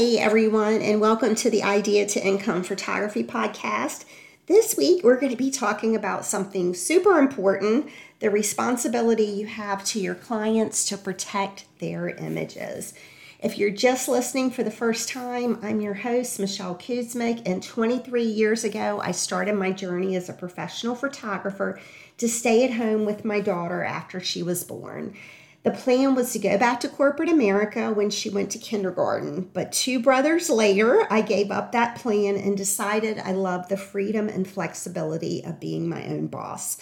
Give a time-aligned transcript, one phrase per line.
[0.00, 4.06] Hey everyone, and welcome to the Idea to Income Photography Podcast.
[4.46, 9.84] This week we're going to be talking about something super important the responsibility you have
[9.84, 12.94] to your clients to protect their images.
[13.40, 18.24] If you're just listening for the first time, I'm your host, Michelle Kuzmick, and 23
[18.24, 21.78] years ago, I started my journey as a professional photographer
[22.16, 25.14] to stay at home with my daughter after she was born.
[25.62, 29.72] The plan was to go back to corporate America when she went to kindergarten, but
[29.72, 34.48] two brothers later, I gave up that plan and decided I love the freedom and
[34.48, 36.78] flexibility of being my own boss.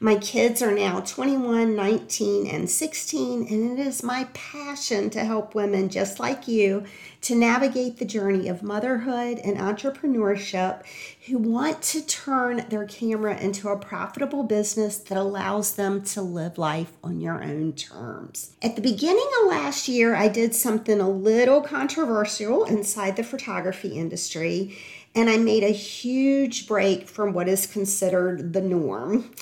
[0.00, 5.56] My kids are now 21, 19, and 16, and it is my passion to help
[5.56, 6.84] women just like you
[7.22, 10.84] to navigate the journey of motherhood and entrepreneurship
[11.26, 16.58] who want to turn their camera into a profitable business that allows them to live
[16.58, 18.52] life on your own terms.
[18.62, 23.98] At the beginning of last year, I did something a little controversial inside the photography
[23.98, 24.78] industry,
[25.16, 29.32] and I made a huge break from what is considered the norm.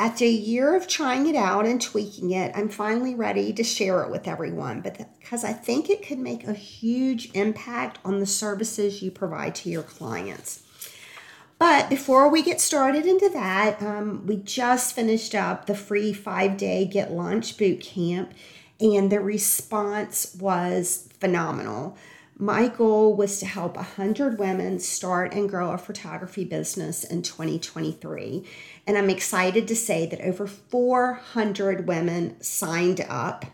[0.00, 4.02] After a year of trying it out and tweaking it, I'm finally ready to share
[4.02, 9.02] it with everyone because I think it could make a huge impact on the services
[9.02, 10.62] you provide to your clients.
[11.58, 16.56] But before we get started into that, um, we just finished up the free five
[16.56, 18.32] day Get Lunch boot camp,
[18.80, 21.98] and the response was phenomenal.
[22.40, 28.46] My goal was to help 100 women start and grow a photography business in 2023.
[28.86, 33.44] And I'm excited to say that over 400 women signed up.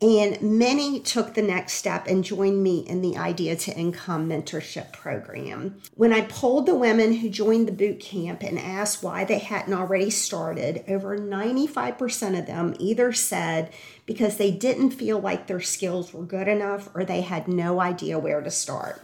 [0.00, 4.92] And many took the next step and joined me in the Idea to Income mentorship
[4.92, 5.80] program.
[5.96, 9.74] When I polled the women who joined the boot camp and asked why they hadn't
[9.74, 13.72] already started, over 95% of them either said
[14.06, 18.20] because they didn't feel like their skills were good enough or they had no idea
[18.20, 19.02] where to start.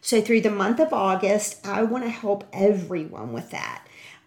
[0.00, 3.84] So, through the month of August, I want to help everyone with that.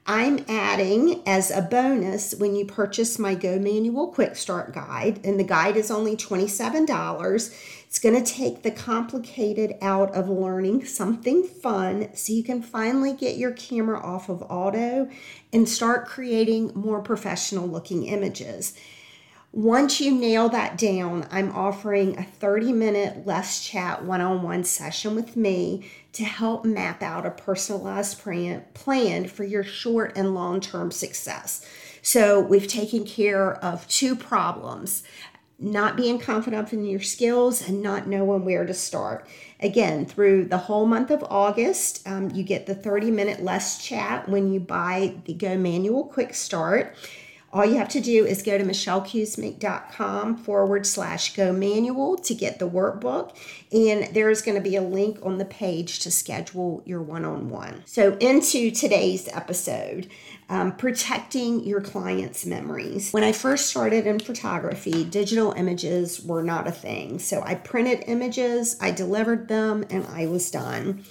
[0.07, 5.39] I'm adding as a bonus when you purchase my Go Manual Quick Start Guide, and
[5.39, 7.56] the guide is only $27.
[7.85, 13.13] It's going to take the complicated out of learning something fun so you can finally
[13.13, 15.07] get your camera off of auto
[15.53, 18.73] and start creating more professional looking images.
[19.53, 24.63] Once you nail that down, I'm offering a 30 minute let's chat one on one
[24.63, 30.62] session with me to help map out a personalized plan for your short and long
[30.62, 31.66] term success.
[32.01, 35.03] So, we've taken care of two problems
[35.59, 39.28] not being confident in your skills and not knowing where to start.
[39.59, 44.28] Again, through the whole month of August, um, you get the 30 minute let's chat
[44.28, 46.95] when you buy the Go Manual Quick Start.
[47.53, 52.59] All you have to do is go to michellekuzmick.com forward slash go manual to get
[52.59, 53.35] the workbook.
[53.72, 57.50] And there's going to be a link on the page to schedule your one on
[57.50, 57.84] one.
[57.85, 60.09] So, into today's episode.
[60.50, 63.13] Um, protecting your clients' memories.
[63.13, 67.19] When I first started in photography, digital images were not a thing.
[67.19, 71.06] So I printed images, I delivered them, and I was done.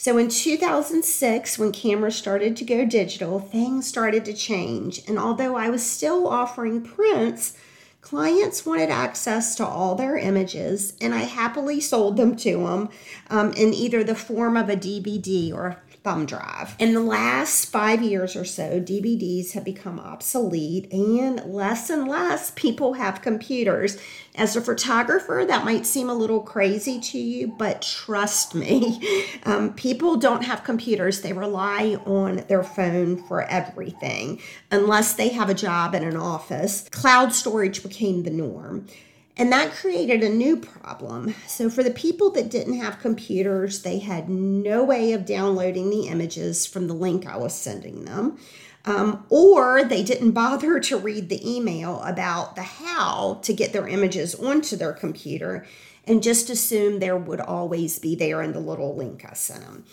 [0.00, 5.02] So in 2006, when cameras started to go digital, things started to change.
[5.06, 7.52] And although I was still offering prints,
[8.00, 12.88] clients wanted access to all their images, and I happily sold them to them
[13.28, 16.74] um, in either the form of a DVD or thumb drive.
[16.78, 22.52] In the last five years or so, DVDs have become obsolete and less and less
[22.52, 23.98] people have computers.
[24.34, 29.74] As a photographer, that might seem a little crazy to you, but trust me, um,
[29.74, 31.20] people don't have computers.
[31.20, 34.40] They rely on their phone for everything
[34.70, 36.88] unless they have a job in an office.
[36.90, 38.86] Cloud storage became the norm.
[39.36, 41.34] And that created a new problem.
[41.46, 46.08] So, for the people that didn't have computers, they had no way of downloading the
[46.08, 48.38] images from the link I was sending them.
[48.84, 53.86] Um, or they didn't bother to read the email about the how to get their
[53.86, 55.66] images onto their computer
[56.06, 59.84] and just assume there would always be there in the little link I sent them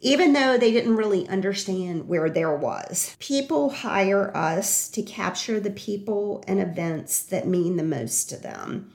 [0.00, 3.16] even though they didn't really understand where there was.
[3.18, 8.92] People hire us to capture the people and events that mean the most to them.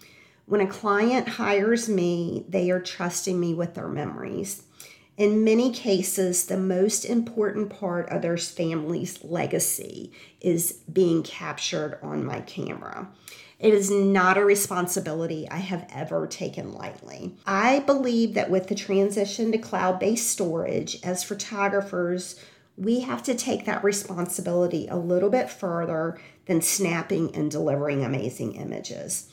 [0.47, 4.63] When a client hires me, they are trusting me with their memories.
[5.17, 10.11] In many cases, the most important part of their family's legacy
[10.41, 13.07] is being captured on my camera.
[13.59, 17.35] It is not a responsibility I have ever taken lightly.
[17.45, 22.39] I believe that with the transition to cloud based storage, as photographers,
[22.77, 28.55] we have to take that responsibility a little bit further than snapping and delivering amazing
[28.55, 29.29] images.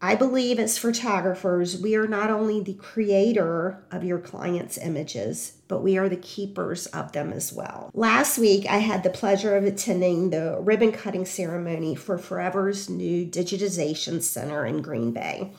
[0.00, 5.82] I believe as photographers, we are not only the creator of your clients' images, but
[5.82, 7.90] we are the keepers of them as well.
[7.94, 13.24] Last week, I had the pleasure of attending the ribbon cutting ceremony for Forever's new
[13.24, 15.52] digitization center in Green Bay.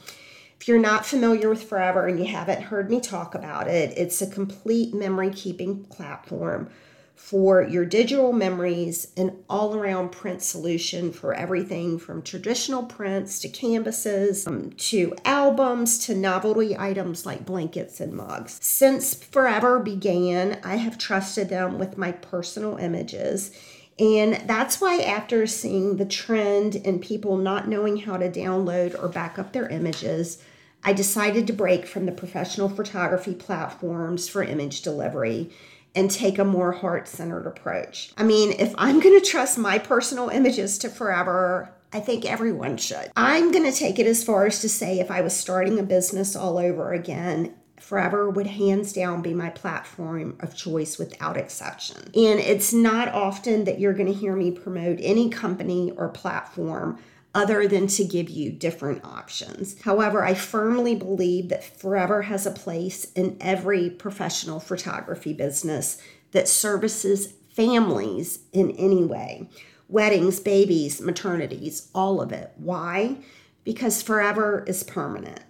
[0.59, 4.21] If you're not familiar with Forever and you haven't heard me talk about it, it's
[4.21, 6.69] a complete memory keeping platform
[7.15, 13.49] for your digital memories, an all around print solution for everything from traditional prints to
[13.49, 18.59] canvases um, to albums to novelty items like blankets and mugs.
[18.61, 23.51] Since Forever began, I have trusted them with my personal images.
[23.97, 29.07] And that's why, after seeing the trend in people not knowing how to download or
[29.07, 30.43] back up their images,
[30.83, 35.49] I decided to break from the professional photography platforms for image delivery
[35.95, 38.11] and take a more heart centered approach.
[38.17, 42.77] I mean, if I'm going to trust my personal images to forever, I think everyone
[42.77, 43.11] should.
[43.15, 45.83] I'm going to take it as far as to say if I was starting a
[45.83, 47.53] business all over again,
[47.85, 51.97] Forever would hands down be my platform of choice without exception.
[52.15, 56.97] And it's not often that you're going to hear me promote any company or platform
[57.35, 59.79] other than to give you different options.
[59.81, 66.01] However, I firmly believe that Forever has a place in every professional photography business
[66.31, 69.49] that services families in any way
[69.87, 72.51] weddings, babies, maternities, all of it.
[72.55, 73.17] Why?
[73.63, 75.41] Because Forever is permanent.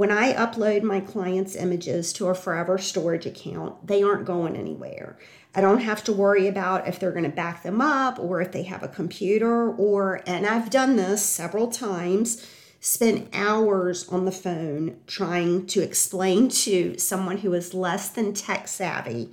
[0.00, 5.18] When I upload my clients' images to a Forever storage account, they aren't going anywhere.
[5.54, 8.50] I don't have to worry about if they're going to back them up or if
[8.50, 12.46] they have a computer or, and I've done this several times,
[12.80, 18.68] spent hours on the phone trying to explain to someone who is less than tech
[18.68, 19.30] savvy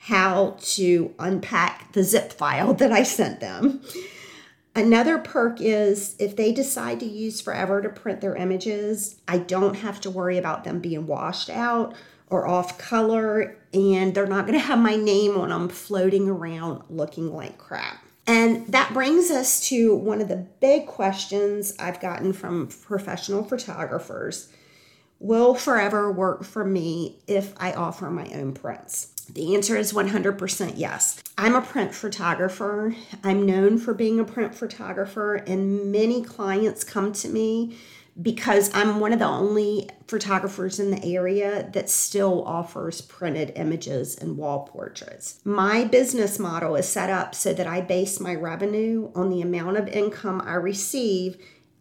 [0.00, 3.80] how to unpack the zip file that I sent them.
[4.74, 9.74] Another perk is if they decide to use Forever to print their images, I don't
[9.74, 11.94] have to worry about them being washed out
[12.28, 16.82] or off color, and they're not going to have my name on them floating around
[16.88, 18.04] looking like crap.
[18.26, 24.52] And that brings us to one of the big questions I've gotten from professional photographers
[25.22, 29.08] Will Forever work for me if I offer my own prints?
[29.28, 31.22] The answer is 100% yes.
[31.36, 32.96] I'm a print photographer.
[33.22, 37.76] I'm known for being a print photographer, and many clients come to me
[38.20, 44.16] because I'm one of the only photographers in the area that still offers printed images
[44.16, 45.40] and wall portraits.
[45.44, 49.76] My business model is set up so that I base my revenue on the amount
[49.76, 51.36] of income I receive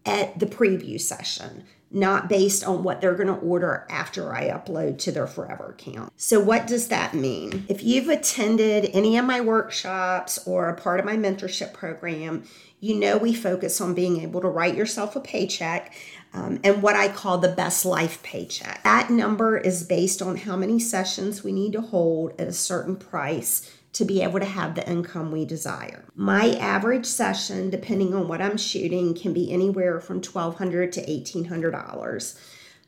[0.05, 4.99] at the preview session, not based on what they're going to order after I upload
[4.99, 6.13] to their Forever account.
[6.17, 7.65] So, what does that mean?
[7.67, 12.43] If you've attended any of my workshops or a part of my mentorship program,
[12.79, 15.93] you know we focus on being able to write yourself a paycheck
[16.33, 18.83] um, and what I call the best life paycheck.
[18.83, 22.95] That number is based on how many sessions we need to hold at a certain
[22.95, 26.05] price to be able to have the income we desire.
[26.15, 32.39] My average session, depending on what I'm shooting, can be anywhere from 1,200 to $1,800.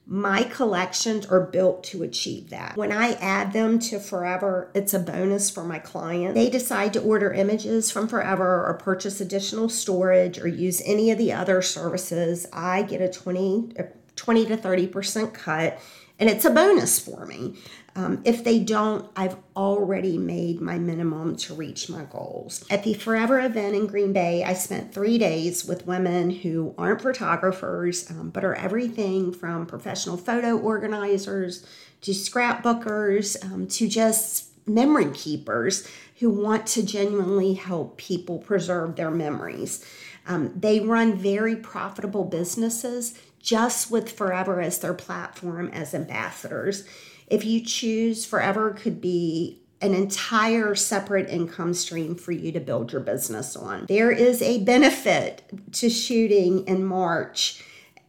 [0.07, 2.75] My collections are built to achieve that.
[2.75, 6.33] When I add them to Forever, it's a bonus for my client.
[6.33, 11.18] They decide to order images from Forever or purchase additional storage or use any of
[11.18, 12.47] the other services.
[12.51, 15.80] I get a 20, a 20 to 30% cut
[16.21, 17.56] and it's a bonus for me.
[17.95, 22.63] Um, if they don't, I've already made my minimum to reach my goals.
[22.69, 27.01] At the Forever event in Green Bay, I spent three days with women who aren't
[27.01, 31.66] photographers, um, but are everything from professional photo organizers
[32.01, 35.87] to scrapbookers um, to just memory keepers
[36.19, 39.83] who want to genuinely help people preserve their memories.
[40.28, 46.86] Um, they run very profitable businesses just with Forever as their platform as ambassadors.
[47.28, 52.92] If you choose, Forever could be an entire separate income stream for you to build
[52.92, 53.86] your business on.
[53.88, 55.44] There is a benefit
[55.74, 57.64] to shooting in March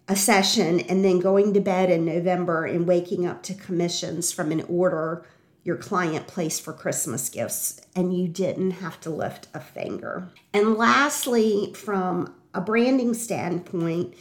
[0.09, 4.53] a session and then going to bed in November and waking up to commissions from
[4.53, 5.25] an order
[5.65, 10.29] your client placed for Christmas gifts and you didn't have to lift a finger.
[10.53, 14.15] And lastly, from a branding standpoint,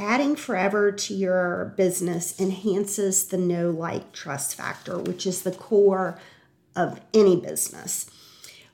[0.00, 6.18] adding forever to your business enhances the no like trust factor which is the core
[6.74, 8.10] of any business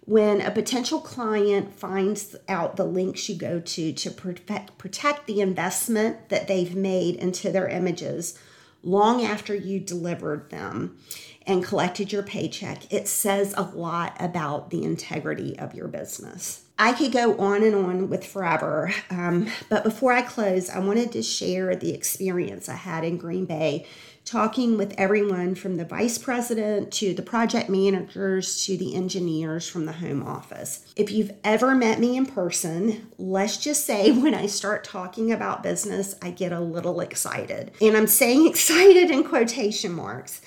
[0.07, 5.41] when a potential client finds out the links you go to to protect, protect the
[5.41, 8.39] investment that they've made into their images
[8.85, 10.97] long after you delivered them
[11.45, 16.66] and collected your paycheck, it says a lot about the integrity of your business.
[16.79, 21.13] I could go on and on with forever, um, but before I close, I wanted
[21.13, 23.87] to share the experience I had in Green Bay
[24.27, 29.87] talking with everyone from the vice president to the project managers to the engineers from
[29.87, 30.85] the home office.
[30.97, 35.63] If you've ever met me in person, let's just say when I start talking about
[35.63, 37.71] business, I get a little excited.
[37.81, 40.43] And I'm saying excited in quotation marks.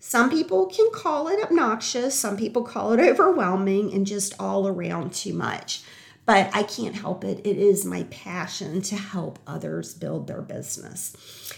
[0.00, 5.12] Some people can call it obnoxious, some people call it overwhelming, and just all around
[5.12, 5.82] too much.
[6.24, 7.40] But I can't help it.
[7.46, 11.54] It is my passion to help others build their business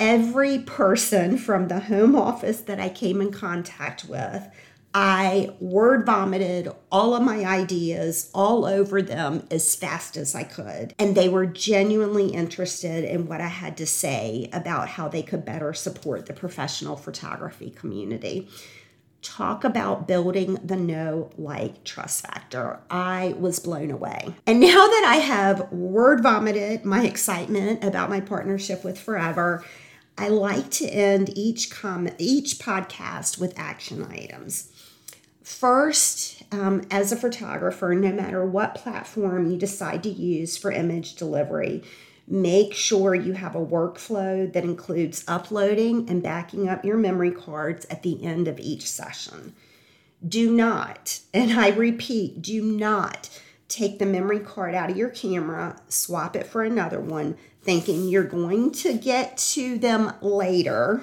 [0.00, 4.48] every person from the home office that I came in contact with,
[4.92, 10.94] I word vomited all of my ideas all over them as fast as I could.
[10.98, 15.44] And they were genuinely interested in what I had to say about how they could
[15.44, 18.48] better support the professional photography community.
[19.22, 22.80] Talk about building the know, like, trust factor.
[22.90, 24.34] I was blown away.
[24.46, 29.64] And now that I have word vomited my excitement about my partnership with Forever,
[30.18, 34.72] I like to end each comment, each podcast with action items.
[35.50, 41.16] First, um, as a photographer, no matter what platform you decide to use for image
[41.16, 41.82] delivery,
[42.26, 47.84] make sure you have a workflow that includes uploading and backing up your memory cards
[47.90, 49.54] at the end of each session.
[50.26, 53.28] Do not, and I repeat, do not
[53.68, 58.24] take the memory card out of your camera, swap it for another one, thinking you're
[58.24, 61.02] going to get to them later.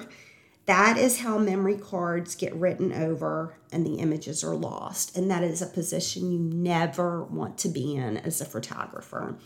[0.68, 5.16] That is how memory cards get written over and the images are lost.
[5.16, 9.36] And that is a position you never want to be in as a photographer.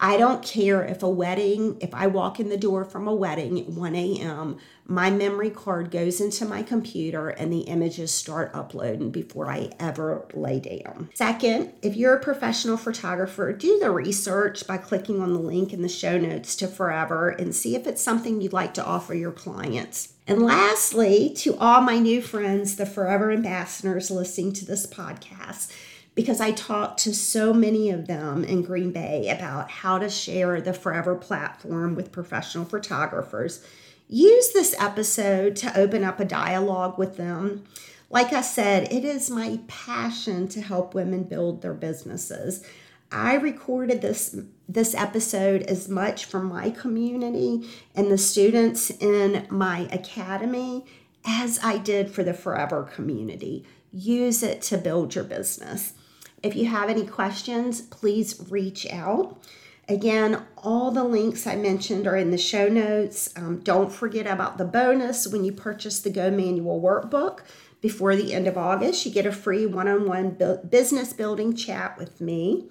[0.00, 3.60] I don't care if a wedding, if I walk in the door from a wedding
[3.60, 9.12] at 1 a.m., my memory card goes into my computer and the images start uploading
[9.12, 11.10] before I ever lay down.
[11.14, 15.82] Second, if you're a professional photographer, do the research by clicking on the link in
[15.82, 19.32] the show notes to Forever and see if it's something you'd like to offer your
[19.32, 20.14] clients.
[20.28, 25.72] And lastly, to all my new friends, the Forever Ambassadors listening to this podcast,
[26.14, 30.60] because I talked to so many of them in Green Bay about how to share
[30.60, 33.64] the Forever platform with professional photographers.
[34.06, 37.64] Use this episode to open up a dialogue with them.
[38.10, 42.62] Like I said, it is my passion to help women build their businesses.
[43.10, 44.36] I recorded this
[44.68, 50.84] this episode as much for my community and the students in my academy
[51.24, 53.64] as I did for the Forever community.
[53.92, 55.94] Use it to build your business.
[56.42, 59.42] If you have any questions, please reach out.
[59.88, 63.30] Again, all the links I mentioned are in the show notes.
[63.36, 67.40] Um, don't forget about the bonus when you purchase the Go Manual workbook
[67.80, 69.06] before the end of August.
[69.06, 70.36] You get a free one on one
[70.68, 72.68] business building chat with me.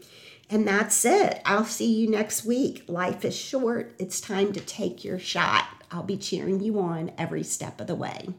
[0.49, 1.41] And that's it.
[1.45, 2.83] I'll see you next week.
[2.87, 3.93] Life is short.
[3.99, 5.65] It's time to take your shot.
[5.91, 8.29] I'll be cheering you on every step of the way.